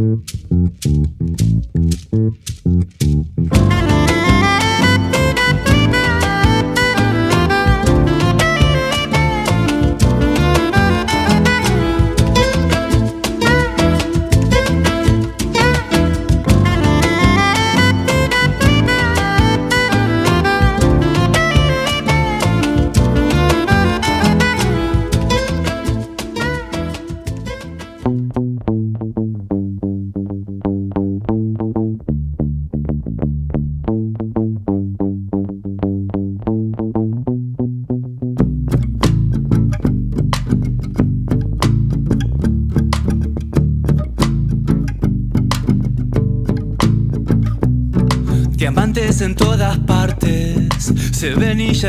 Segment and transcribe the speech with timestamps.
[0.00, 0.59] Mm-hmm.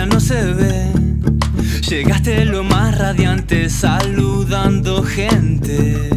[0.06, 1.40] No se ven.
[1.90, 6.10] Llegaste lo más radiante saludando gente.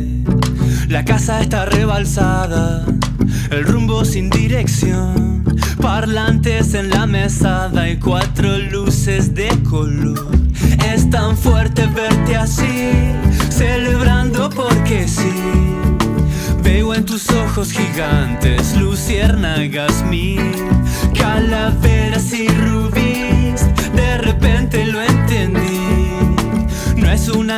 [0.88, 2.86] La casa está rebalsada,
[3.50, 5.44] el rumbo sin dirección.
[5.80, 10.30] Parlantes en la mesada y cuatro luces de color.
[10.92, 12.92] Es tan fuerte verte así,
[13.50, 15.32] celebrando porque sí.
[16.62, 19.93] Veo en tus ojos gigantes, luciérnagas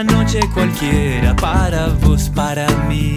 [0.05, 3.14] noche cualquiera para vos, para mí.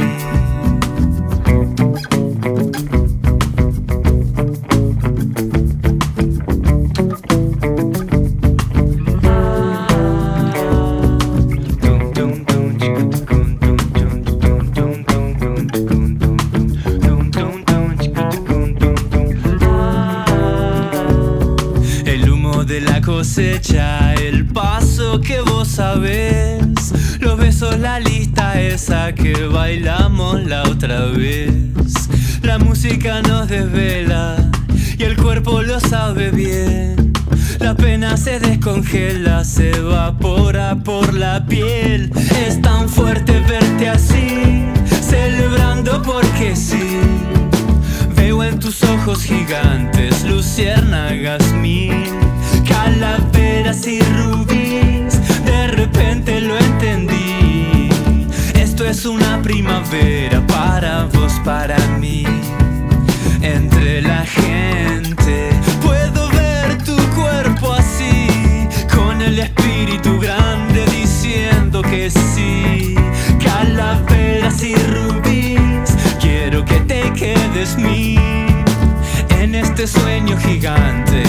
[38.19, 42.11] Se descongela, se evapora por la piel.
[42.45, 44.65] Es tan fuerte verte así,
[45.01, 46.99] celebrando porque sí.
[48.15, 51.93] Veo en tus ojos gigantes, luciérnagas mil
[52.67, 57.89] calaveras y rubíes, de repente lo entendí.
[58.53, 62.25] Esto es una primavera para vos, para mí.
[77.77, 81.23] En este sueño gigante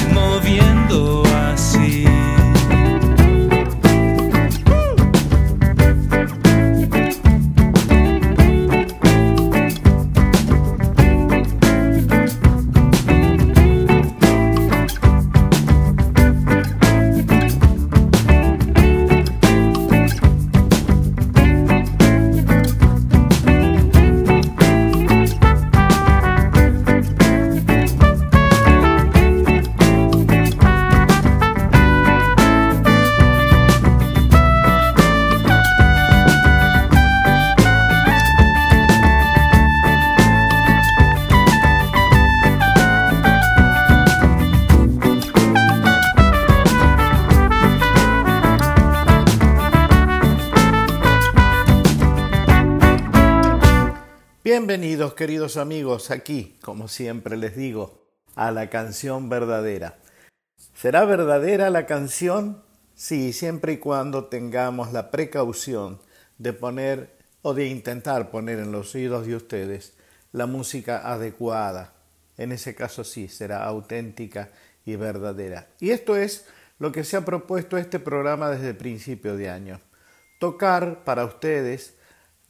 [54.60, 58.04] Bienvenidos queridos amigos aquí, como siempre les digo,
[58.34, 59.96] a la canción verdadera.
[60.74, 62.62] ¿Será verdadera la canción?
[62.94, 65.98] Sí, siempre y cuando tengamos la precaución
[66.36, 69.94] de poner o de intentar poner en los oídos de ustedes
[70.30, 71.94] la música adecuada.
[72.36, 74.50] En ese caso sí, será auténtica
[74.84, 75.68] y verdadera.
[75.80, 76.44] Y esto es
[76.78, 79.80] lo que se ha propuesto este programa desde el principio de año.
[80.38, 81.94] Tocar para ustedes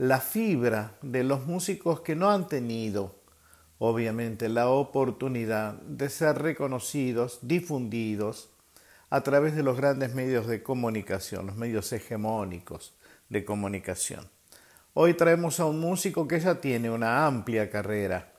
[0.00, 3.16] la fibra de los músicos que no han tenido,
[3.76, 8.48] obviamente, la oportunidad de ser reconocidos, difundidos
[9.10, 12.94] a través de los grandes medios de comunicación, los medios hegemónicos
[13.28, 14.26] de comunicación.
[14.94, 18.32] Hoy traemos a un músico que ya tiene una amplia carrera,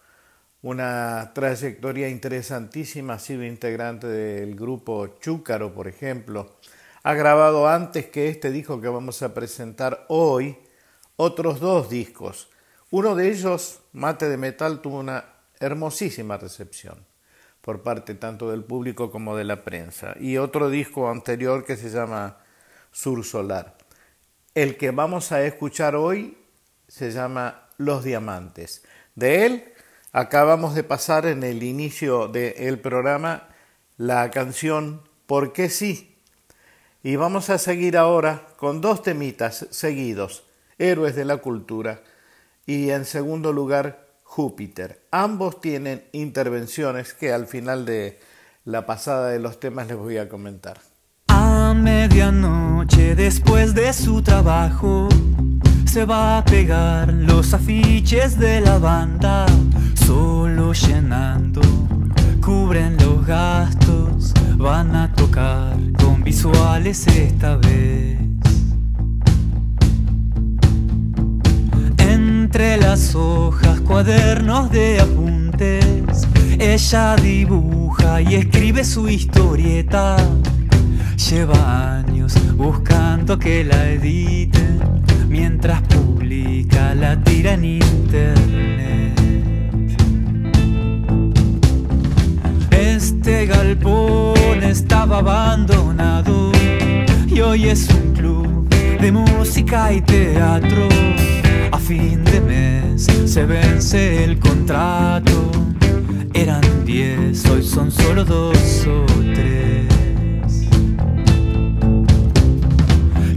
[0.63, 6.55] una trayectoria interesantísima, ha sido integrante del grupo Chúcaro, por ejemplo,
[7.03, 10.57] ha grabado antes que este disco que vamos a presentar hoy,
[11.23, 12.49] otros dos discos.
[12.89, 15.25] Uno de ellos, Mate de Metal, tuvo una
[15.59, 17.05] hermosísima recepción
[17.61, 20.15] por parte tanto del público como de la prensa.
[20.19, 22.39] Y otro disco anterior que se llama
[22.91, 23.77] Sur Solar.
[24.55, 26.39] El que vamos a escuchar hoy
[26.87, 28.83] se llama Los Diamantes.
[29.13, 29.73] De él
[30.13, 33.47] acabamos de pasar en el inicio del programa
[33.97, 36.17] la canción ¿Por qué sí?
[37.03, 40.43] Y vamos a seguir ahora con dos temitas seguidos,
[40.81, 42.01] Héroes de la Cultura
[42.65, 45.05] y en segundo lugar Júpiter.
[45.11, 48.19] Ambos tienen intervenciones que al final de
[48.65, 50.79] la pasada de los temas les voy a comentar.
[51.27, 55.07] A medianoche después de su trabajo
[55.85, 59.45] se va a pegar los afiches de la banda,
[59.93, 61.61] solo llenando,
[62.43, 68.30] cubren los gastos, van a tocar con visuales esta vez.
[72.53, 76.27] Entre las hojas, cuadernos de apuntes,
[76.59, 80.17] ella dibuja y escribe su historieta.
[81.29, 84.81] Lleva años buscando que la editen
[85.29, 89.21] mientras publica la tira en internet.
[92.69, 96.51] Este galpón estaba abandonado
[97.27, 98.67] y hoy es un club
[98.99, 100.89] de música y teatro.
[101.71, 105.51] A fin de mes se vence el contrato.
[106.33, 110.67] Eran diez, hoy son solo dos o tres.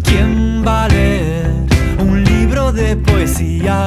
[0.03, 1.51] ¿Quién va a leer
[1.99, 3.87] un libro de poesía?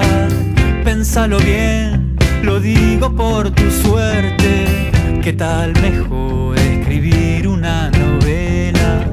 [0.83, 4.91] Pénsalo bien, lo digo por tu suerte.
[5.21, 9.05] ¿Qué tal mejor escribir una novela?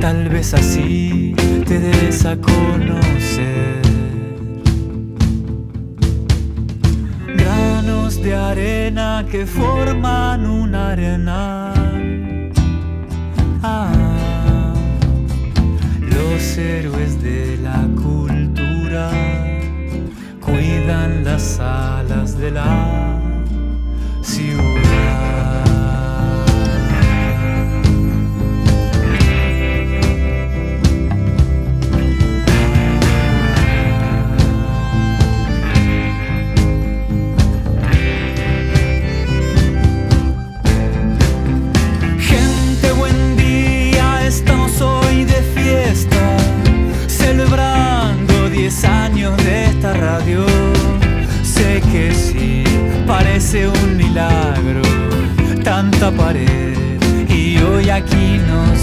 [0.00, 1.34] Tal vez así
[1.66, 3.91] te des a conocer.
[8.22, 11.72] De arena que forman una arena.
[13.62, 14.72] Ah,
[16.00, 19.10] los héroes de la cultura
[20.40, 23.20] cuidan las alas de la
[24.22, 24.71] ciudad.
[54.12, 54.82] Milagro,
[55.64, 58.81] tanta pared y hoy aquí nos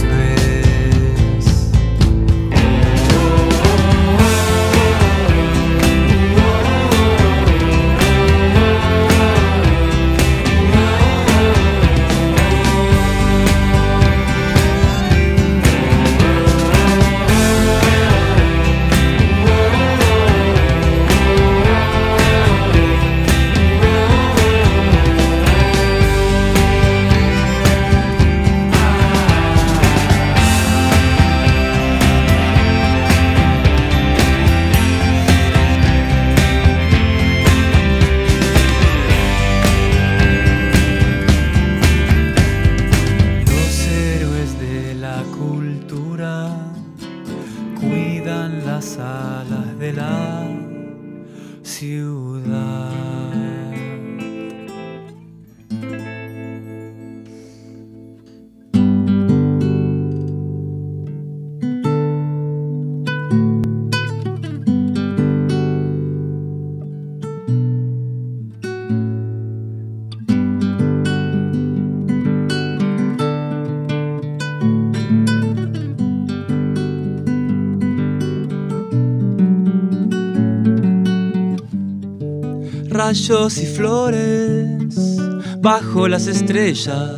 [83.10, 85.18] Rayos y flores
[85.60, 87.18] bajo las estrellas,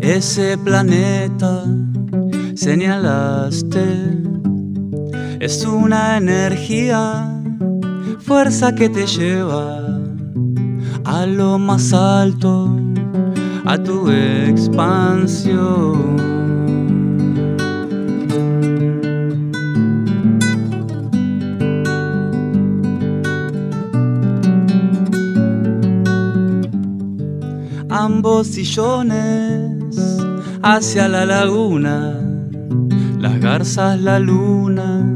[0.00, 1.62] ese planeta
[2.56, 3.84] señalaste.
[5.38, 7.40] Es una energía,
[8.18, 10.00] fuerza que te lleva
[11.04, 12.76] a lo más alto,
[13.64, 15.54] a tu expansión.
[28.42, 29.94] Sillones
[30.62, 32.18] hacia la laguna,
[33.20, 35.06] las garzas, la luna,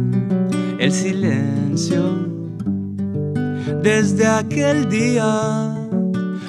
[0.79, 2.03] el silencio.
[3.83, 5.75] Desde aquel día,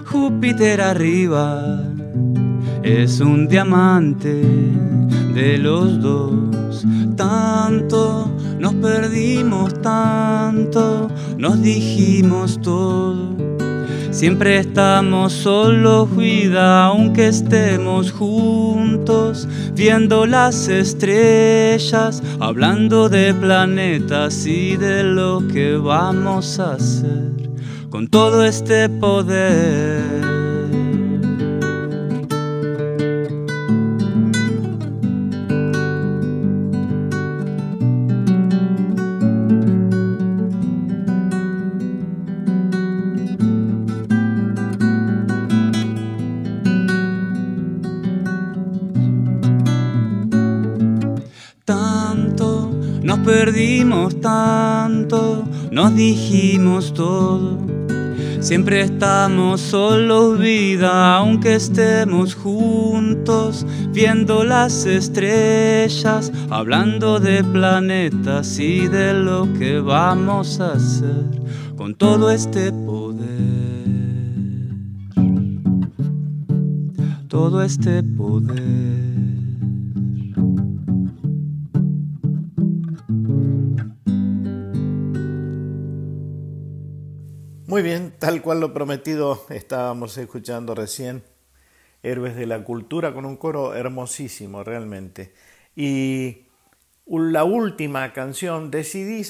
[0.05, 1.81] Júpiter arriba
[2.83, 4.43] es un diamante
[5.33, 6.85] de los dos,
[7.15, 13.28] tanto nos perdimos tanto, nos dijimos todo.
[14.19, 25.05] Siempre estamos solos, vida, aunque estemos juntos, viendo las estrellas, hablando de planetas y de
[25.05, 27.49] lo que vamos a hacer
[27.89, 30.18] con todo este poder.
[55.95, 57.57] Dijimos todo.
[58.39, 69.13] Siempre estamos solos, vida, aunque estemos juntos, viendo las estrellas, hablando de planetas y de
[69.13, 71.25] lo que vamos a hacer
[71.75, 73.27] con todo este poder.
[77.27, 78.98] Todo este poder.
[87.79, 91.23] Muy bien, tal cual lo prometido, estábamos escuchando recién
[92.03, 95.33] Héroes de la Cultura con un coro hermosísimo realmente.
[95.77, 96.47] Y
[97.07, 99.25] la última canción decidí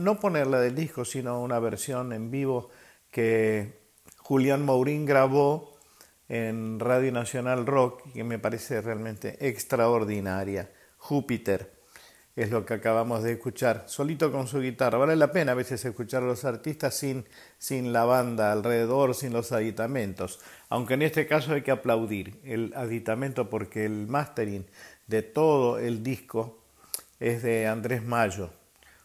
[0.00, 2.68] no ponerla del disco, sino una versión en vivo
[3.12, 3.78] que
[4.16, 5.78] Julián Maurín grabó
[6.28, 10.68] en Radio Nacional Rock, que me parece realmente extraordinaria.
[10.96, 11.73] Júpiter
[12.36, 14.98] es lo que acabamos de escuchar, solito con su guitarra.
[14.98, 17.24] Vale la pena a veces escuchar a los artistas sin,
[17.58, 22.72] sin la banda alrededor, sin los aditamentos, aunque en este caso hay que aplaudir el
[22.74, 24.66] aditamento porque el mastering
[25.06, 26.58] de todo el disco
[27.20, 28.50] es de Andrés Mayo,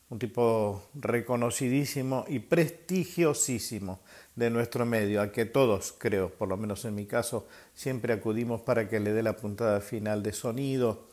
[0.09, 4.00] un tipo reconocidísimo y prestigiosísimo
[4.36, 8.62] de nuestro medio, a que todos, creo, por lo menos en mi caso, siempre acudimos
[8.62, 11.07] para que le dé la puntada final de sonido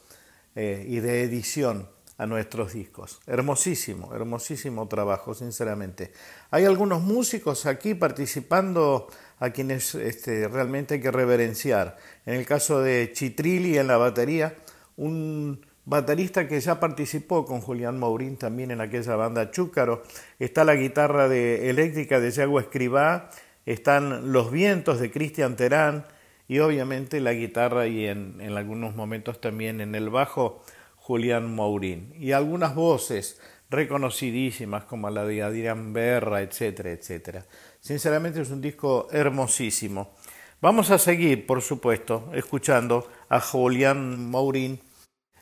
[0.55, 3.21] eh, y de edición a nuestros discos.
[3.27, 6.13] Hermosísimo, hermosísimo trabajo, sinceramente.
[6.51, 9.09] Hay algunos músicos aquí participando
[9.39, 11.97] a quienes este, realmente hay que reverenciar.
[12.25, 14.57] En el caso de Chitrilli en la batería,
[14.97, 20.03] un baterista que ya participó con Julián Maurín también en aquella banda Chúcaro.
[20.39, 23.31] Está la guitarra de, eléctrica de Yago Escribá,
[23.67, 26.07] están los vientos de Cristian Terán
[26.49, 30.63] y obviamente la guitarra y en, en algunos momentos también en el bajo
[31.07, 37.47] Julián Mourín, y algunas voces reconocidísimas como la de Adrián Berra, etcétera, etcétera.
[37.79, 40.17] Sinceramente es un disco hermosísimo.
[40.61, 44.81] Vamos a seguir, por supuesto, escuchando a Julián Mourín,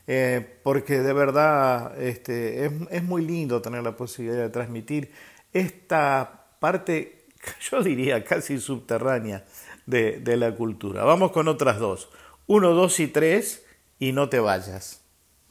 [0.07, 5.13] eh, porque de verdad este, es, muy lindo tener la posibilidad de transmitir
[5.51, 7.29] esta parte,
[7.71, 9.47] yo diría casi subterránea,
[9.87, 11.05] de la cultura.
[11.05, 12.11] Vamos con otras dos.
[12.47, 13.65] Uno, dos y tres,
[13.99, 15.04] y no te vayas.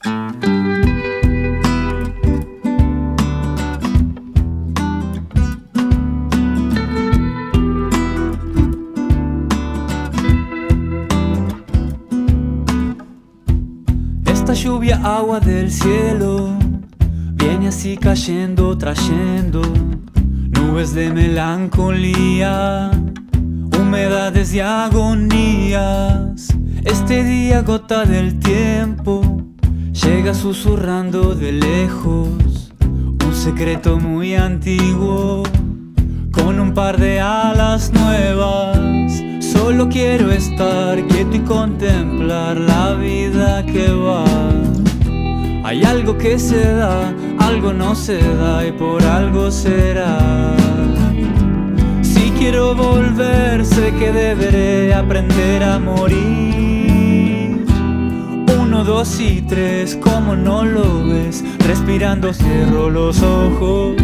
[0.04, 0.12] Esta
[14.52, 16.58] lluvia, agua del cielo,
[17.36, 19.62] viene así cayendo, trayendo
[20.50, 22.90] nubes de melancolía,
[23.80, 26.48] humedades y agonías.
[26.84, 29.44] Este día, gota del tiempo
[30.02, 35.44] Llega susurrando de lejos un secreto muy antiguo
[36.32, 39.22] con un par de alas nuevas.
[39.38, 44.24] Solo quiero estar quieto y contemplar la vida que va.
[45.62, 50.56] Hay algo que se da, algo no se da y por algo será.
[52.02, 56.73] Si quiero volver, sé que deberé aprender a morir
[58.82, 63.94] dos y tres, como no lo ves, respirando cierro los ojos.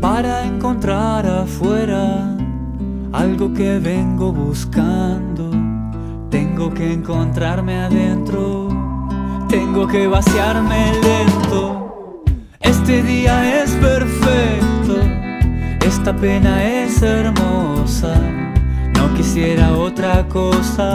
[0.00, 2.36] Para encontrar afuera
[3.12, 5.50] algo que vengo buscando,
[6.30, 8.73] tengo que encontrarme adentro
[9.54, 12.24] tengo que vaciarme lento.
[12.58, 14.96] Este día es perfecto,
[15.86, 18.14] esta pena es hermosa.
[18.96, 20.90] No quisiera otra cosa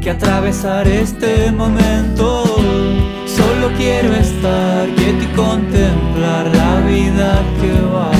[0.00, 2.44] que atravesar este momento.
[3.26, 8.12] Solo quiero estar quieto y contemplar la vida que va.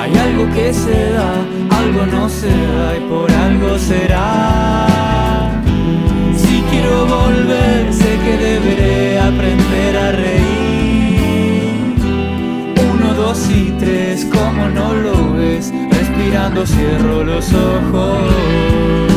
[0.00, 1.30] Hay algo que se da,
[1.78, 5.17] algo no se da y por algo será.
[6.88, 11.94] Quiero volver, sé que deberé aprender a reír.
[12.94, 19.07] Uno, dos y tres, como no lo ves, respirando cierro los ojos.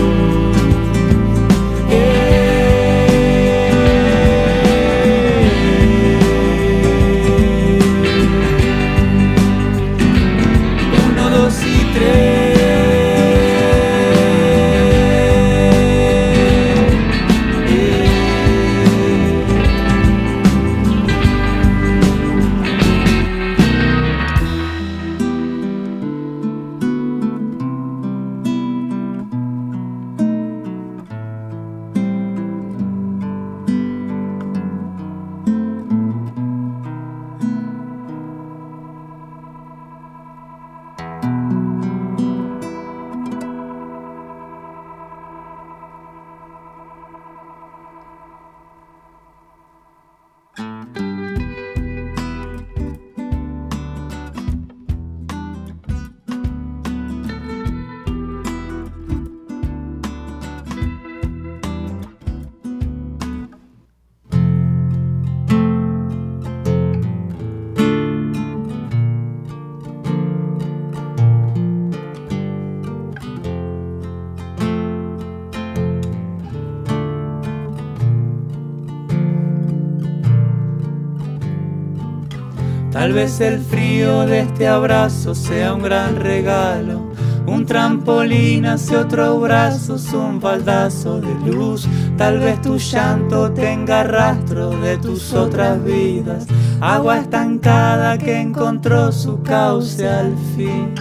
[83.22, 87.12] Vez el frío de este abrazo sea un gran regalo.
[87.46, 91.88] Un trampolín hacia otro brazo, un baldazo de luz.
[92.18, 96.48] Tal vez tu llanto tenga rastro de tus otras vidas.
[96.80, 100.96] Agua estancada que encontró su cauce al fin.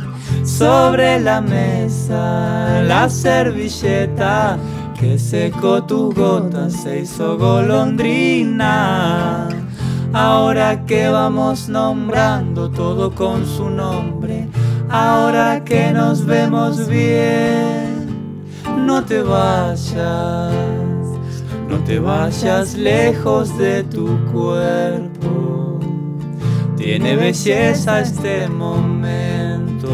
[0.45, 4.59] Sobre la mesa, la servilleta
[4.99, 8.69] que secó tus gotas se hizo golondrina.
[10.13, 14.49] Ahora que vamos nombrando todo con su nombre,
[14.89, 18.43] ahora que nos vemos bien,
[18.77, 20.53] no te vayas,
[21.69, 25.79] no te vayas lejos de tu cuerpo.
[26.77, 29.91] Tiene belleza este momento,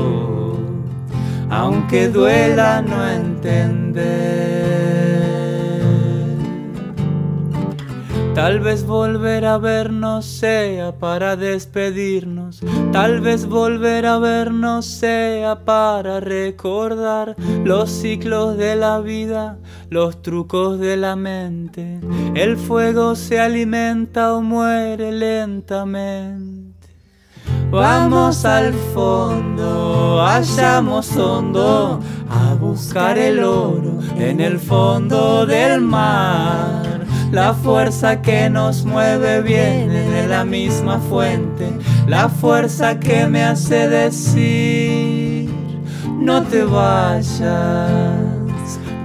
[1.50, 4.45] aunque duela no entender.
[8.36, 12.60] Tal vez volver a vernos sea para despedirnos,
[12.92, 19.56] tal vez volver a vernos sea para recordar los ciclos de la vida,
[19.88, 21.98] los trucos de la mente.
[22.34, 26.90] El fuego se alimenta o muere lentamente.
[27.70, 37.54] Vamos al fondo, hallamos hondo a buscar el oro en el fondo del mar la
[37.54, 41.70] fuerza que nos mueve viene de la misma fuente.
[42.06, 45.50] La fuerza que me hace decir,
[46.18, 47.40] no te vayas,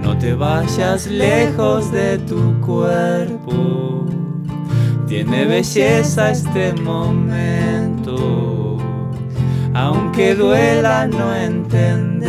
[0.03, 4.05] no te vayas lejos de tu cuerpo.
[5.07, 8.17] Tiene belleza este momento,
[9.73, 12.21] aunque duela no entender.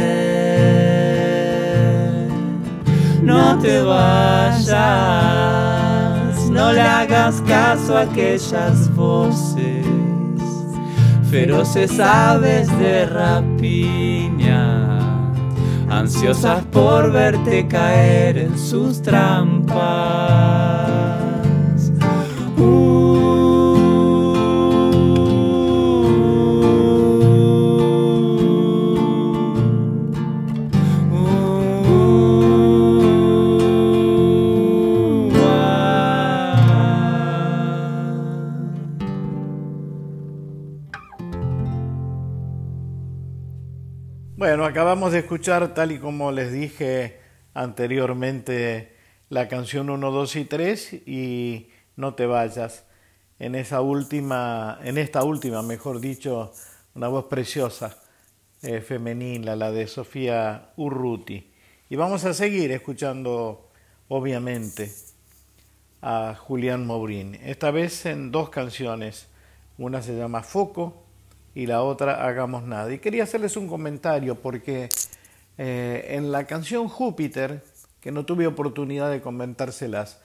[3.23, 5.72] No te vayas
[6.53, 9.87] no le hagas caso a aquellas voces,
[11.31, 14.91] feroces aves de rapiña,
[15.89, 19.81] ansiosas por verte caer en sus trampas.
[22.59, 22.92] Uh,
[45.03, 47.19] acabamos de escuchar, tal y como les dije
[47.55, 48.95] anteriormente,
[49.31, 52.85] la canción 1, 2 y 3 y No te vayas.
[53.41, 56.53] En esa última, en esta última, mejor dicho,
[56.95, 57.99] una voz preciosa,
[58.63, 61.51] eh, femenina, la de Sofía Urruti.
[61.91, 63.73] Y vamos a seguir escuchando,
[64.07, 64.93] obviamente,
[66.01, 67.41] a Julián Mourín.
[67.43, 69.27] Esta vez en dos canciones.
[69.79, 71.02] Una se llama Foco
[71.55, 72.93] y la otra Hagamos Nada.
[72.93, 74.89] Y quería hacerles un comentario porque
[75.59, 77.63] eh, en la canción Júpiter,
[78.01, 80.21] que no tuve oportunidad de comentárselas,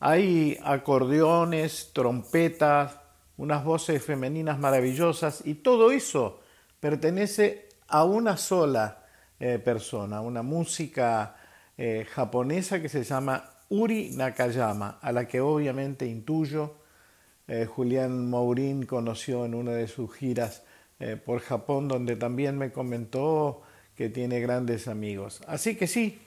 [0.00, 2.98] hay acordeones, trompetas,
[3.36, 6.40] unas voces femeninas maravillosas y todo eso
[6.80, 9.04] pertenece a una sola
[9.40, 11.36] eh, persona, una música
[11.76, 16.76] eh, japonesa que se llama Uri Nakayama, a la que obviamente intuyo
[17.46, 20.62] eh, Julián Mourín conoció en una de sus giras
[21.26, 23.62] por Japón, donde también me comentó
[23.94, 25.42] que tiene grandes amigos.
[25.46, 26.20] Así que sí,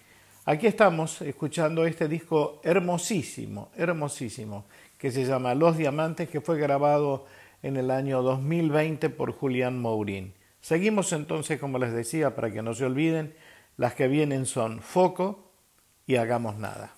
[0.46, 4.66] aquí estamos escuchando este disco hermosísimo, hermosísimo,
[4.98, 7.26] que se llama Los Diamantes, que fue grabado
[7.64, 10.34] en el año 2020 por Julián Mourín.
[10.62, 13.34] Seguimos entonces, como les decía, para que no se olviden,
[13.78, 15.52] las que vienen son Foco
[16.06, 16.94] y Hagamos Nada.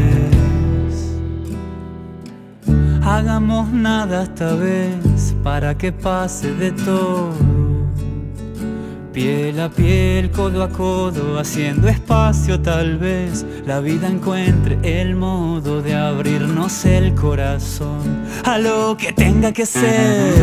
[3.02, 7.34] Hagamos nada esta vez para que pase de todo.
[9.12, 15.82] Piel a piel, codo a codo, haciendo espacio tal vez la vida encuentre el modo
[15.82, 18.04] de abrirnos el corazón
[18.44, 20.36] a lo que tenga que ser.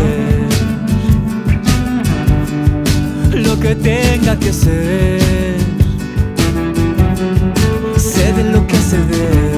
[3.33, 5.48] Lo que tenga que ser.
[8.91, 9.58] De lo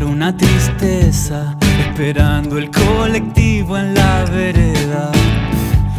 [0.00, 1.54] una tristeza,
[1.86, 5.12] esperando el colectivo en la vereda.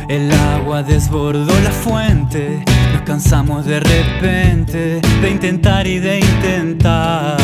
[0.08, 7.38] El agua desbordó la fuente, nos cansamos de repente de intentar y de intentar.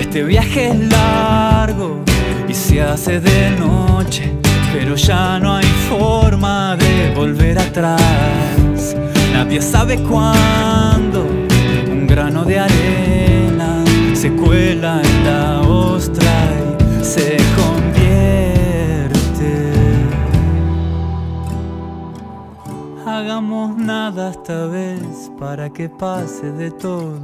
[0.00, 2.02] Este viaje es largo
[2.48, 4.32] y se hace de noche,
[4.72, 8.96] pero ya no hay forma de volver atrás.
[9.32, 11.24] Nadie sabe cuándo
[12.06, 13.03] grano de arena
[14.44, 15.62] se cuela en la
[17.00, 18.02] y se convierte.
[23.06, 27.20] Hagamos nada esta vez para que pase de todo.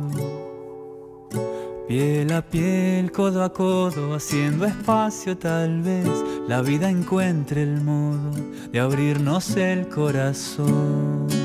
[1.88, 6.08] Piel a piel, codo a codo, haciendo espacio tal vez
[6.46, 8.30] la vida encuentre el modo
[8.70, 11.39] de abrirnos el corazón.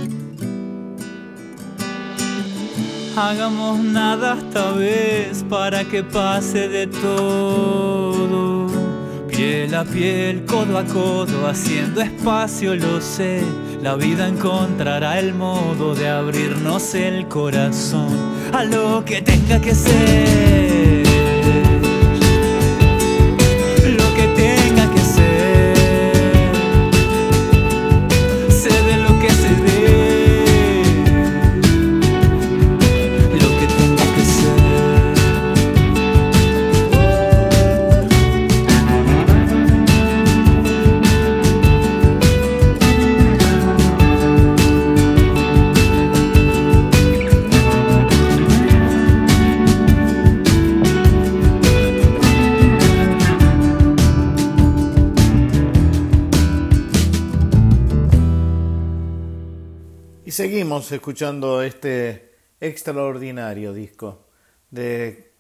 [3.18, 8.68] Hagamos nada esta vez para que pase de todo.
[9.30, 13.42] Piel a piel, codo a codo, haciendo espacio, lo sé.
[13.82, 18.18] La vida encontrará el modo de abrirnos el corazón
[18.52, 21.05] a lo que tenga que ser.
[60.84, 64.26] Seguimos escuchando este extraordinario disco
[64.72, 65.32] de,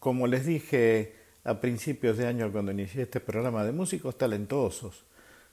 [0.00, 5.04] como les dije a principios de año cuando inicié este programa, de músicos talentosos,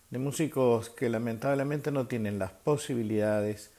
[0.10, 3.72] de músicos que lamentablemente no tienen las posibilidades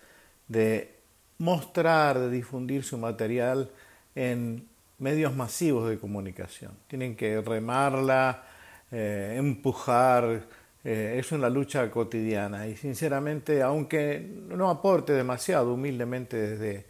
[0.47, 0.95] de
[1.39, 3.71] mostrar, de difundir su material
[4.15, 4.69] en
[4.99, 6.73] medios masivos de comunicación.
[6.87, 8.45] Tienen que remarla,
[8.93, 10.47] eh, empujar,
[10.91, 16.87] eh, es una lucha cotidiana y sinceramente, aunque no aporte demasiado humildemente desde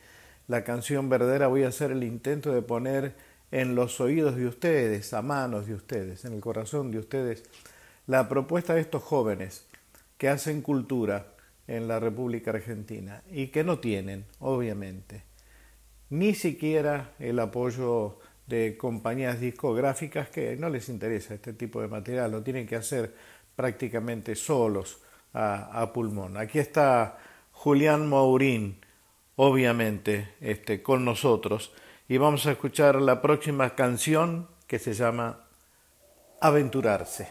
[0.47, 3.17] la canción verdadera, voy a hacer el intento de poner
[3.51, 7.43] en los oídos de ustedes, a manos de ustedes, en el corazón de ustedes,
[8.07, 9.67] la propuesta de estos jóvenes
[10.17, 11.35] que hacen cultura
[11.67, 15.25] en la República Argentina y que no tienen, obviamente,
[16.09, 22.31] ni siquiera el apoyo de compañías discográficas que no les interesa este tipo de material,
[22.31, 23.13] lo tienen que hacer
[23.59, 25.01] prácticamente solos
[25.35, 26.37] a, pulmón.
[26.37, 27.19] Aquí está
[27.51, 28.79] Julián Maurín,
[29.35, 31.73] obviamente, este, con nosotros,
[32.09, 35.41] y vamos a escuchar la próxima canción que se llama
[36.41, 37.27] Aventurarse.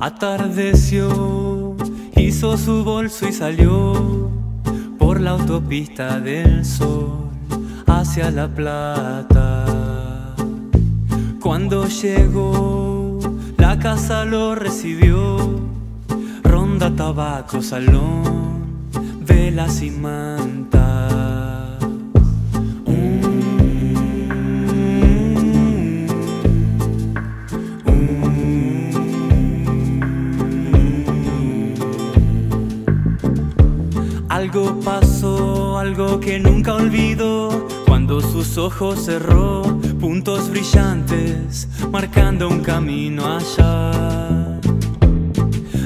[0.00, 1.76] Atardeció,
[2.16, 4.37] hizo su bolso y salió
[5.20, 7.30] la autopista del sol
[7.86, 9.64] hacia La Plata.
[11.40, 13.18] Cuando llegó,
[13.56, 15.38] la casa lo recibió,
[16.42, 18.80] ronda, tabaco, salón,
[19.26, 20.77] velas y manta.
[34.84, 39.62] Pasó, algo que nunca olvido, cuando sus ojos cerró,
[40.00, 44.60] puntos brillantes, marcando un camino allá.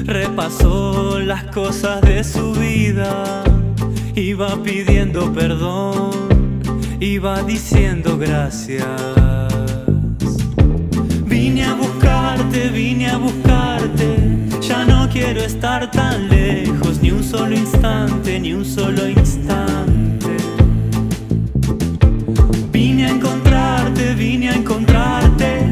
[0.05, 3.43] Repasó las cosas de su vida,
[4.15, 6.11] iba pidiendo perdón,
[6.99, 8.87] iba diciendo gracias.
[11.25, 14.22] Vine a buscarte, vine a buscarte
[14.85, 20.37] no quiero estar tan lejos, ni un solo instante, ni un solo instante.
[22.71, 25.67] Vine a encontrarte, vine a encontrarte.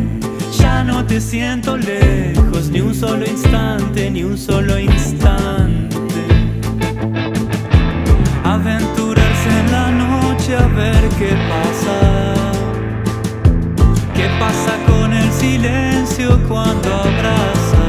[0.59, 5.97] Ya no te siento lejos, ni un solo instante, ni un solo instante.
[8.43, 11.97] Aventurarse en la noche a ver qué pasa.
[14.15, 17.80] ¿Qué pasa con el silencio cuando abraza?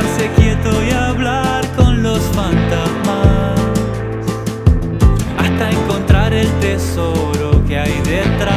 [0.00, 3.60] Quedarse quieto y hablar con los fantasmas
[5.38, 8.56] hasta encontrar el tesoro que hay detrás.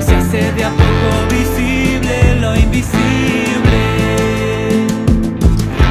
[0.00, 3.82] Se hace de a poco visible lo invisible,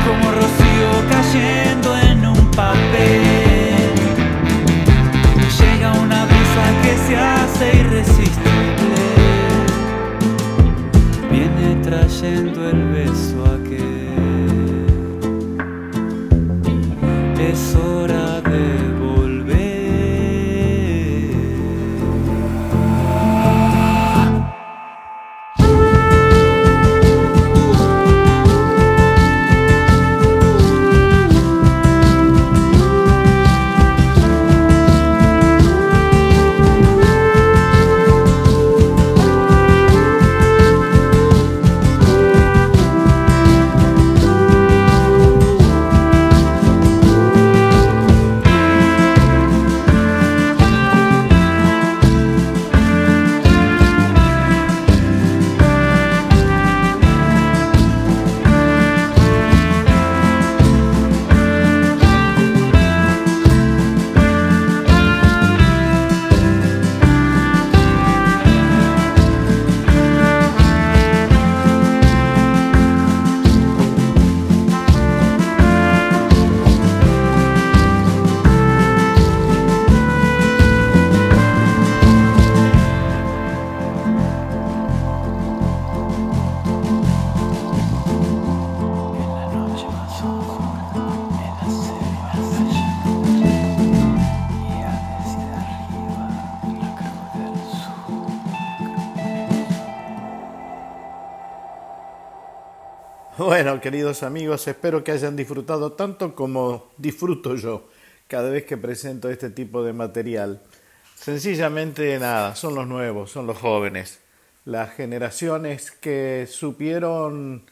[0.06, 3.76] como rocío cayendo en un papel.
[5.60, 8.17] Llega una brisa que se hace irresistible
[12.20, 13.37] trayendo el beso
[103.88, 107.88] queridos amigos, espero que hayan disfrutado tanto como disfruto yo
[108.28, 110.62] cada vez que presento este tipo de material.
[111.16, 114.20] Sencillamente nada, son los nuevos, son los jóvenes,
[114.66, 117.64] las generaciones que supieron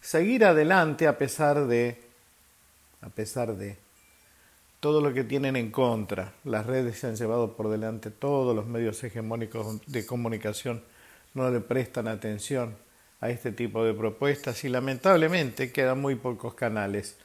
[0.00, 2.02] seguir adelante a pesar de
[3.02, 3.76] a pesar de
[4.80, 6.32] todo lo que tienen en contra.
[6.42, 10.82] Las redes se han llevado por delante todos los medios hegemónicos de comunicación
[11.32, 12.74] no le prestan atención
[13.20, 17.16] a este tipo de propuestas y lamentablemente quedan muy pocos canales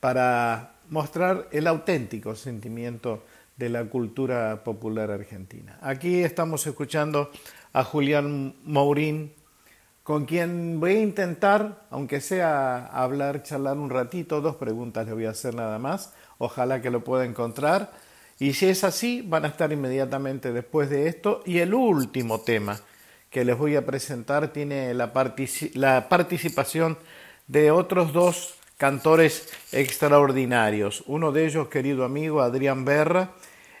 [0.00, 3.24] para mostrar el auténtico sentimiento
[3.56, 5.78] de la cultura popular argentina.
[5.80, 7.30] Aquí estamos escuchando
[7.72, 9.32] a Julián Mourín,
[10.02, 15.24] con quien voy a intentar, aunque sea hablar, charlar un ratito, dos preguntas le voy
[15.26, 17.92] a hacer nada más, ojalá que lo pueda encontrar.
[18.38, 21.42] Y si es así, van a estar inmediatamente después de esto.
[21.46, 22.80] Y el último tema
[23.34, 25.12] que les voy a presentar tiene la,
[25.74, 26.96] la participación
[27.48, 31.02] de otros dos cantores extraordinarios.
[31.08, 33.32] Uno de ellos, querido amigo, Adrián Berra,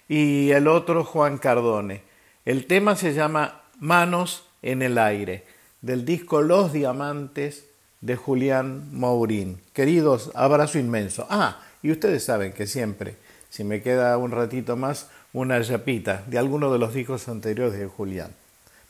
[0.08, 2.02] y el otro, Juan Cardone.
[2.44, 5.44] El tema se llama Manos en el aire,
[5.82, 7.66] del disco Los Diamantes
[8.00, 9.60] de Julián Mourín.
[9.72, 11.28] Queridos, abrazo inmenso.
[11.30, 13.14] Ah, y ustedes saben que siempre,
[13.50, 17.86] si me queda un ratito más, una yapita de alguno de los discos anteriores de
[17.86, 18.32] Julián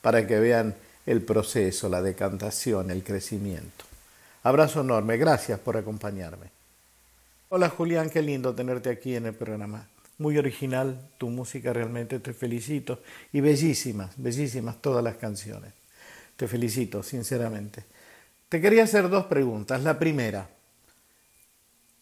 [0.05, 0.75] para que vean
[1.07, 3.87] el proceso, la decantación, el crecimiento.
[4.43, 6.49] Abrazo enorme, gracias por acompañarme.
[7.49, 9.89] Hola Julián, qué lindo tenerte aquí en el programa.
[10.19, 13.01] Muy original tu música, realmente te felicito.
[13.33, 15.73] Y bellísimas, bellísimas todas las canciones.
[16.37, 17.85] Te felicito, sinceramente.
[18.51, 19.83] Te quería hacer dos preguntas.
[19.83, 20.51] La primera,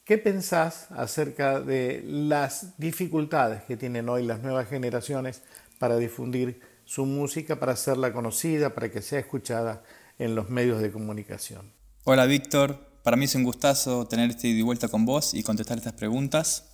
[0.05, 5.43] ¿qué pensás acerca de las dificultades que tienen hoy las nuevas generaciones
[5.79, 9.83] para difundir su música, para hacerla conocida, para que sea escuchada
[10.19, 11.73] en los medios de comunicación?
[12.05, 15.79] Hola Víctor, para mí es un gustazo tener este y vuelta con vos y contestar
[15.79, 16.69] estas preguntas.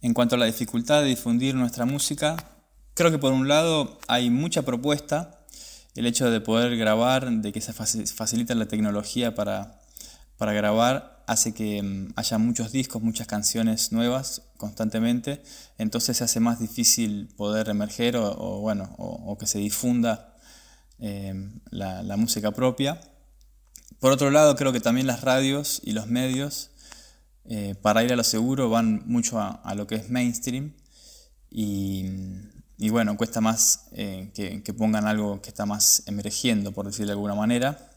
[0.00, 2.36] En cuanto a la dificultad de difundir nuestra música,
[2.94, 5.42] creo que por un lado hay mucha propuesta
[5.94, 9.78] el hecho de poder grabar, de que se facilita la tecnología para,
[10.38, 15.42] para grabar, hace que mm, haya muchos discos, muchas canciones nuevas constantemente,
[15.78, 20.36] entonces se hace más difícil poder emerger o, bueno, o, que se difunda
[20.98, 23.00] em, la, música propia.
[23.98, 26.70] Por otro lado, creo que también las radios y los medios,
[27.44, 30.74] eh, para ir a lo seguro, van mucho a, lo que es mainstream
[32.82, 37.12] y bueno, cuesta más eh, que, pongan algo que está más emergiendo, por decirlo de
[37.12, 37.91] alguna manera.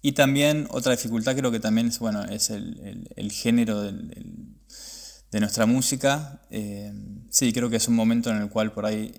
[0.00, 6.42] Y también otra dificultad creo que también es, bueno, es el, género de nuestra música.
[6.50, 6.92] Eh,
[7.30, 9.12] sí, creo que es un momento en el cual por ahí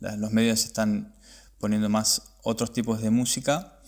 [0.00, 1.14] los medios están
[1.58, 3.78] poniendo más otros tipos de música.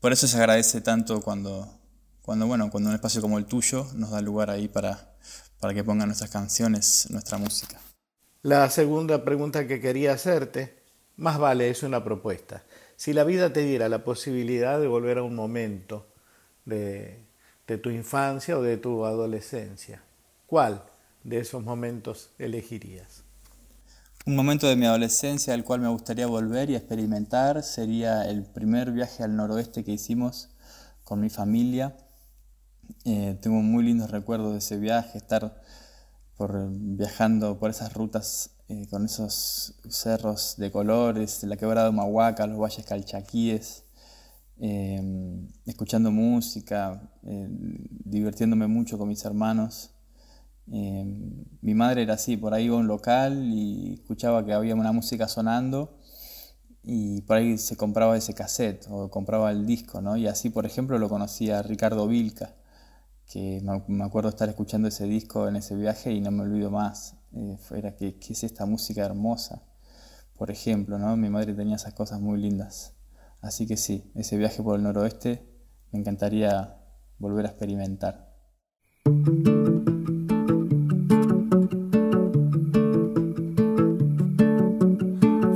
[0.00, 1.80] Por eso se agradece tanto cuando,
[2.22, 5.16] cuando, bueno, cuando un espacio como el tuyo nos da lugar ahí para,
[5.58, 7.80] para que pongan nuestras canciones, nuestra música.
[8.42, 10.82] La segunda pregunta que quería hacerte,
[11.16, 12.64] más vale es una propuesta.
[13.02, 16.06] Si la vida te diera la posibilidad de volver a un momento
[16.64, 17.26] de,
[17.82, 20.04] tu infancia o de tu adolescencia,
[20.46, 20.84] ¿cuál
[21.24, 23.24] de esos momentos elegirías?
[24.24, 28.92] Un momento de mi adolescencia al cual me gustaría volver y experimentar sería el primer
[28.92, 30.50] viaje al noroeste que hicimos
[31.02, 31.96] con mi familia.
[33.04, 35.60] Eh, tengo muy lindos recuerdos de ese viaje, estar
[36.38, 42.58] viajando por esas rutas eh, con esos cerros de colores, la quebrada de Humahuaca, los
[42.58, 43.84] valles calchaquíes,
[44.58, 47.48] em, escuchando música, eh,
[48.04, 49.90] divirtiéndome mucho con mis hermanos.
[50.66, 54.92] Mi madre era así, por ahí iba a un local y escuchaba que había una
[54.92, 55.98] música sonando
[56.84, 60.16] y por ahí se compraba ese cassette o compraba el disco, ¿no?
[60.16, 62.54] Y así, por ejemplo, lo conocía Ricardo Vilca
[63.26, 67.16] que me acuerdo estar escuchando ese disco en ese viaje y no me olvido más.
[67.34, 69.62] Eh, era que, ¿qué es esta música hermosa?
[70.36, 71.16] Por ejemplo, ¿no?
[71.16, 72.94] Mi madre tenía esas cosas muy lindas.
[73.40, 75.46] Así que sí, ese viaje por el noroeste
[75.90, 76.76] me encantaría
[77.18, 78.32] volver a experimentar.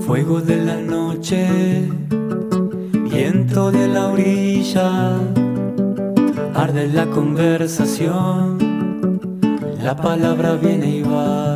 [0.00, 1.88] Fuego de la noche,
[3.10, 5.16] viento de la orilla
[6.56, 8.58] arde la conversación,
[9.82, 11.55] la palabra viene y va,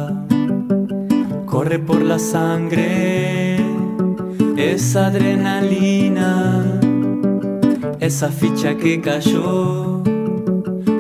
[1.61, 3.59] corre por la sangre,
[4.57, 6.65] esa adrenalina,
[8.01, 10.03] esa ficha que cayó,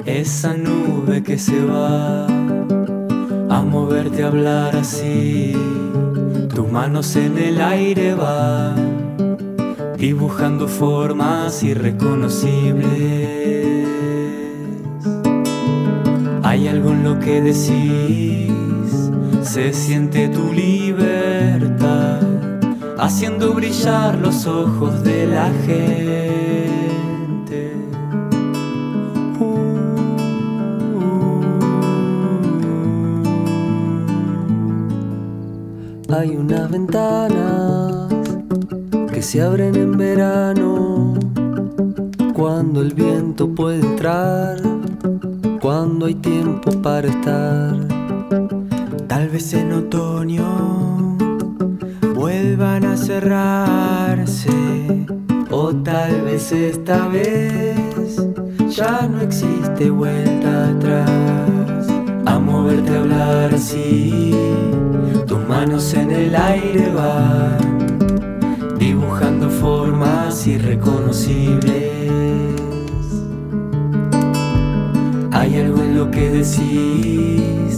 [0.04, 5.56] esa nube que se va, a moverte a hablar así,
[6.54, 9.16] tus manos en el aire van
[9.96, 13.88] dibujando formas irreconocibles.
[16.42, 18.69] Hay algo en lo que decís,
[19.42, 22.20] se siente tu libertad,
[22.98, 25.90] haciendo brillar los ojos de la gente.
[36.12, 38.08] Hay una ventana
[39.12, 41.14] que se abren en verano,
[42.34, 44.58] cuando el viento puede entrar
[45.60, 47.76] cuando hay tiempo para estar.
[49.20, 51.18] Tal vez en otoño
[52.14, 54.50] vuelvan a cerrarse,
[55.50, 58.16] o tal vez esta vez
[58.70, 61.86] ya no existe vuelta atrás.
[62.24, 64.34] A moverte a hablar así,
[65.26, 67.98] tus manos en el aire van,
[68.78, 71.90] dibujando formas irreconocibles.
[75.30, 77.69] Hay algo en lo que decís,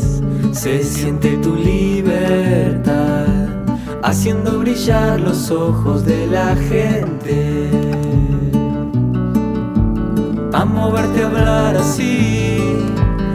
[0.53, 3.27] se siente tu libertad,
[4.03, 7.71] haciendo brillar los ojos de la gente.
[10.53, 12.59] A moverte a hablar así,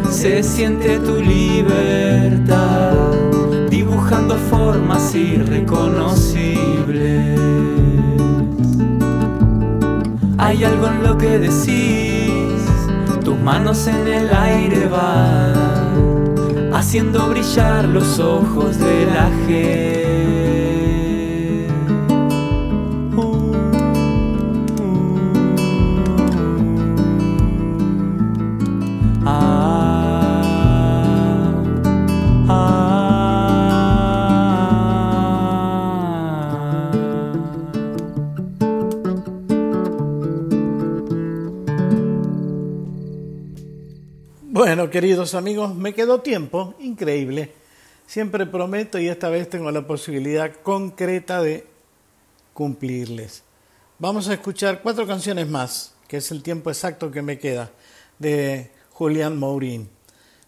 [0.09, 2.93] se siente tu libertad,
[3.69, 7.39] dibujando formas irreconocibles.
[10.37, 12.61] Hay algo en lo que decís,
[13.23, 16.16] tus manos en el aire van,
[16.77, 19.86] haciendo brillar los ojos de la gente.
[44.77, 47.51] Bueno, queridos amigos, me quedó tiempo, increíble.
[48.05, 51.65] Siempre prometo y esta vez tengo la posibilidad concreta de
[52.53, 53.41] cumplirles.
[53.97, 57.71] Vamos a escuchar cuatro canciones más, que es el tiempo exacto que me queda,
[58.19, 59.89] de Julián Mourín.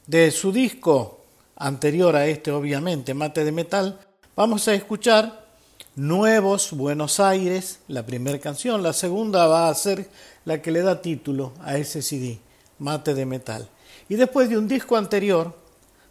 [0.06, 1.26] De su disco
[1.56, 4.00] anterior a este, obviamente, Mate de Metal,
[4.36, 5.48] vamos a escuchar
[5.96, 8.84] Nuevos Buenos Aires, la primera canción.
[8.84, 10.08] La segunda va a ser
[10.46, 12.40] la que le da título a ese CD,
[12.80, 13.70] Mate de Metal.
[14.08, 15.56] Y después de un disco anterior,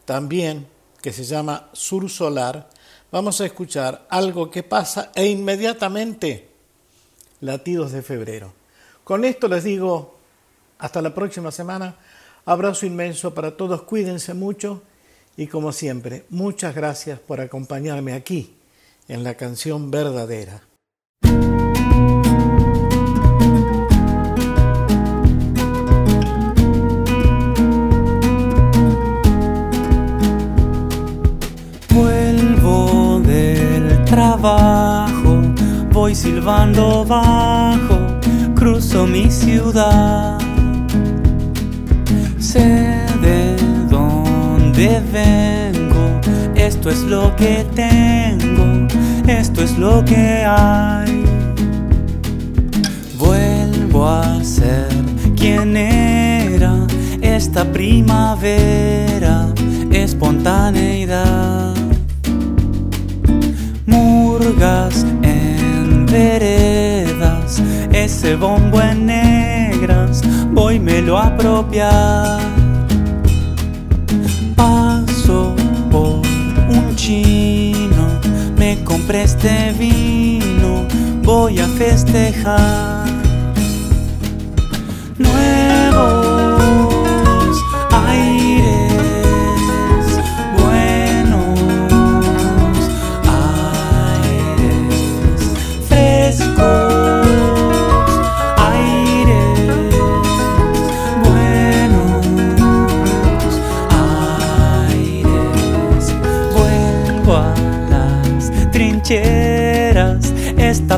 [0.04, 0.66] también,
[1.02, 2.68] que se llama Sur Solar,
[3.10, 6.48] vamos a escuchar algo que pasa e inmediatamente
[7.40, 8.52] latidos de febrero.
[9.04, 10.18] Con esto les digo,
[10.78, 11.96] hasta la próxima semana,
[12.44, 14.82] abrazo inmenso para todos, cuídense mucho
[15.36, 18.56] y como siempre, muchas gracias por acompañarme aquí
[19.08, 20.62] en la canción verdadera.
[36.08, 37.98] Voy silbando bajo,
[38.54, 40.38] cruzo mi ciudad.
[42.38, 43.54] Sé de
[43.90, 46.18] dónde vengo,
[46.54, 48.88] esto es lo que tengo,
[49.26, 51.24] esto es lo que hay.
[53.18, 54.88] Vuelvo a ser
[55.36, 56.86] quien era
[57.20, 59.52] esta primavera,
[59.90, 61.74] espontaneidad
[63.88, 65.04] murgas
[66.10, 72.40] veredas, ese bombo en negras, voy me lo apropiar.
[74.56, 75.54] Paso
[75.90, 76.20] por
[76.68, 78.08] un chino,
[78.56, 80.86] me compré este vino,
[81.22, 82.97] voy a festejar.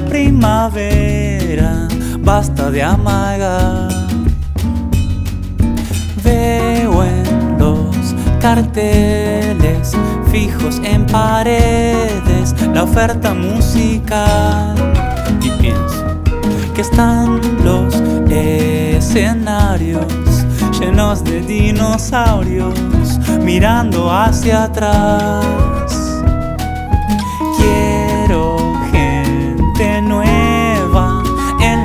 [0.08, 1.88] Primavera
[2.20, 3.88] basta de amagar.
[6.22, 9.92] Veo en los carteles
[10.30, 14.74] fijos en paredes la oferta musical
[15.42, 16.04] y pienso
[16.74, 17.94] que están los
[18.30, 20.06] escenarios
[20.78, 22.78] llenos de dinosaurios
[23.42, 26.00] mirando hacia atrás.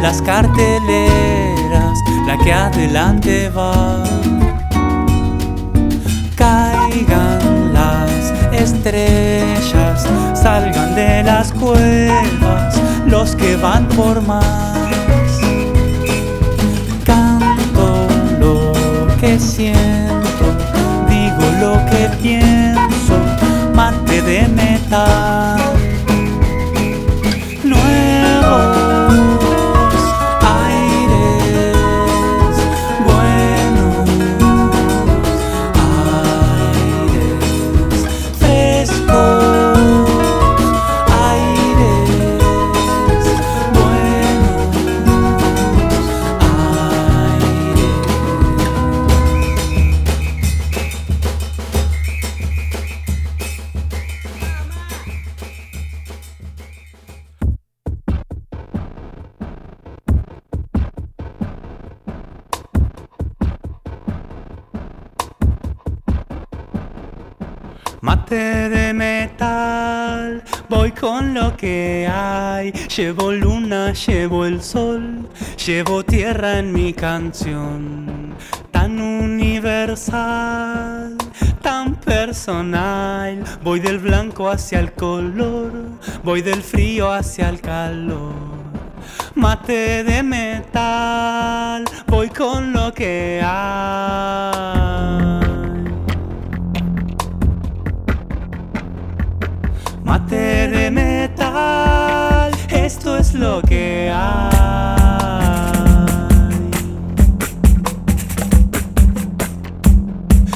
[0.05, 1.97] Las carteleras,
[2.27, 4.03] la que adelante va.
[6.35, 14.77] Caigan las estrellas, salgan de las cuevas los que van por más.
[17.03, 18.07] Canto
[18.39, 18.73] lo
[19.19, 20.45] que siento,
[21.09, 23.17] digo lo que pienso,
[23.73, 25.65] mate de metal.
[68.05, 72.71] Mate de metal, voy con lo que hay.
[72.95, 75.27] Llevo luna, llevo el sol,
[75.65, 78.35] llevo tierra en mi canción.
[78.69, 81.17] Tan universal,
[81.63, 83.43] tan personal.
[83.63, 85.71] Voy del blanco hacia el color,
[86.23, 88.53] voy del frío hacia el calor
[89.33, 95.44] mate de metal, voy con lo que hay.
[100.15, 104.49] mate de metal, esto es lo que hay.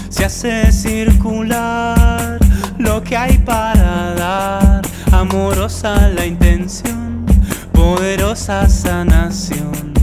[0.10, 2.40] Se hace circular
[2.78, 4.82] lo que hay para dar,
[5.12, 7.26] amorosa la intención,
[7.74, 9.94] poderosa sanación.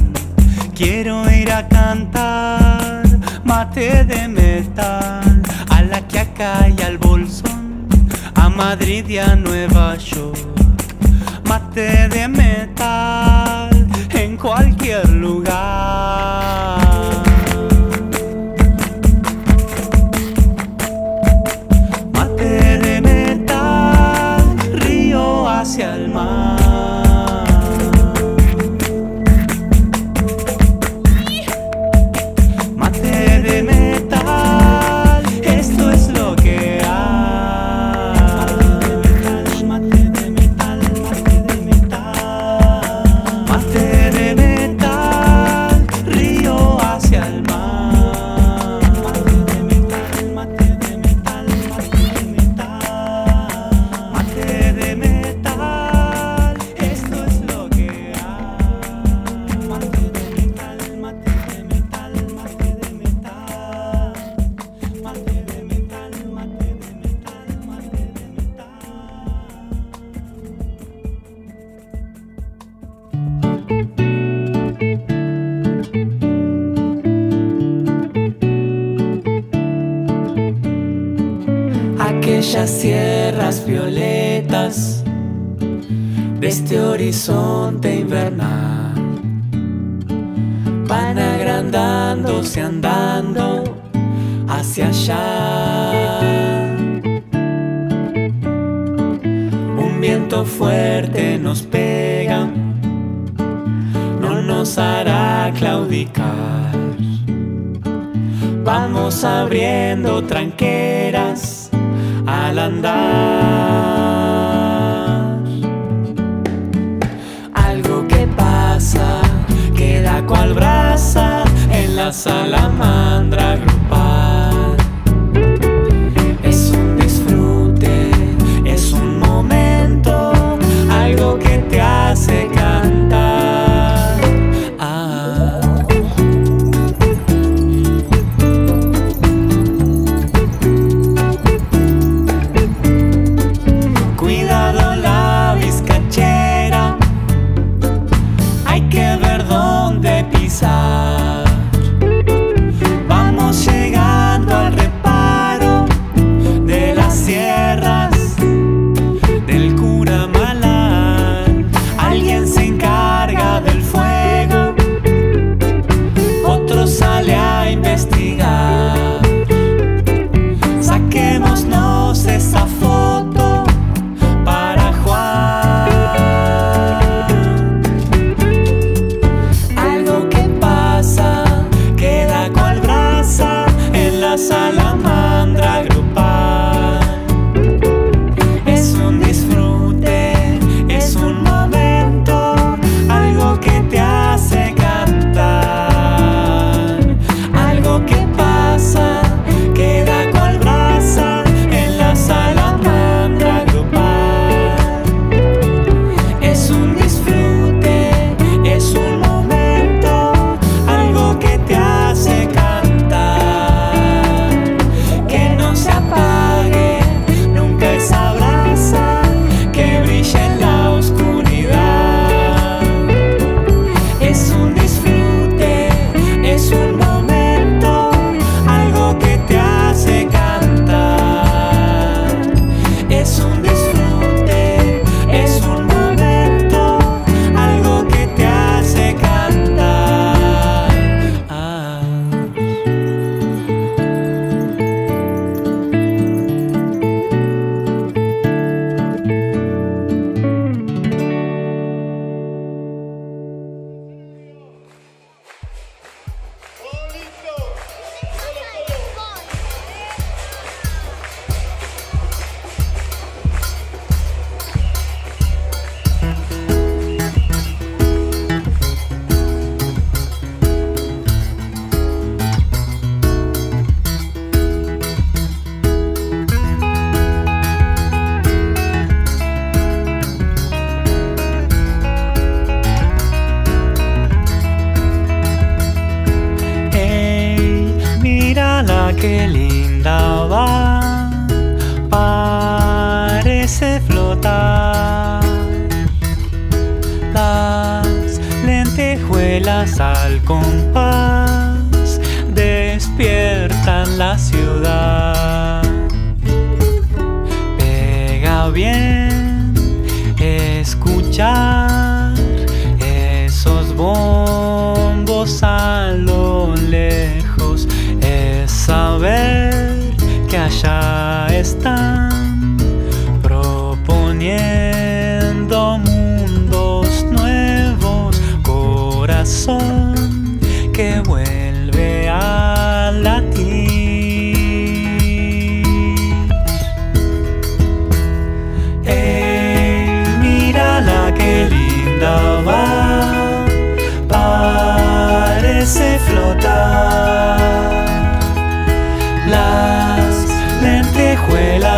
[0.74, 3.04] Quiero ir a cantar
[3.42, 7.45] mate de metal a la quiaca y al bolso
[8.56, 10.38] Madrid y a Nueva York.
[11.44, 16.95] Mate de metal en cualquier lugar.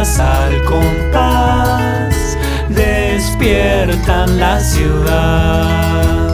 [0.08, 2.36] Lentejuelas al compás
[2.68, 6.27] despiertan la ciudad.